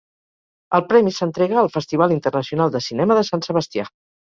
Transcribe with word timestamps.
El 0.77 0.83
premi 0.93 1.13
s'entrega 1.17 1.59
al 1.65 1.69
Festival 1.77 2.15
Internacional 2.17 2.75
de 2.79 2.83
Cinema 2.89 3.21
de 3.21 3.29
Sant 3.31 3.49
Sebastià. 3.51 3.89